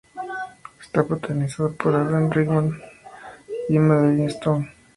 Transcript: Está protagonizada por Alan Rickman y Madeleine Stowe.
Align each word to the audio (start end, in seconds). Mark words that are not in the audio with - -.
Está 0.81 1.03
protagonizada 1.05 1.69
por 1.77 1.93
Alan 1.93 2.31
Rickman 2.31 2.71
y 3.69 3.77
Madeleine 3.77 4.31
Stowe. 4.31 4.67